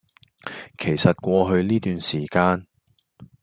[0.79, 2.65] 其實過去呢段時間